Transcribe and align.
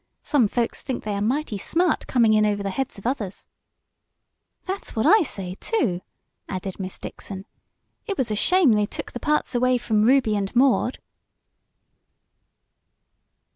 Some 0.23 0.47
folks 0.47 0.81
think 0.81 1.03
they 1.03 1.13
are 1.13 1.21
mighty 1.21 1.59
smart, 1.59 2.07
coming 2.07 2.33
in 2.33 2.43
over 2.43 2.63
the 2.63 2.71
heads 2.71 2.97
of 2.97 3.05
others!" 3.05 3.47
"That's 4.65 4.95
what 4.95 5.05
I 5.05 5.21
say, 5.21 5.57
too!" 5.59 6.01
added 6.49 6.79
Miss 6.79 6.97
Dixon. 6.97 7.45
"It 8.07 8.17
was 8.17 8.31
a 8.31 8.35
shame 8.35 8.71
the 8.71 8.77
way 8.77 8.81
they 8.81 8.85
took 8.87 9.11
the 9.11 9.19
parts 9.19 9.53
away 9.53 9.77
from 9.77 10.01
Ruby 10.01 10.35
and 10.35 10.55
Maude!" 10.55 10.97